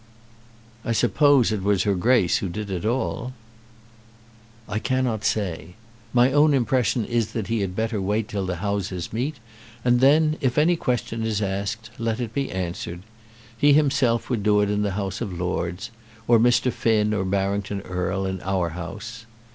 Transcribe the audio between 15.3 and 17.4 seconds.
Lords, or Mr. Finn or